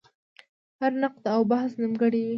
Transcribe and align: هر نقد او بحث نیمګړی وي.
هر 0.79 0.91
نقد 1.01 1.23
او 1.35 1.41
بحث 1.51 1.71
نیمګړی 1.81 2.21
وي. 2.25 2.29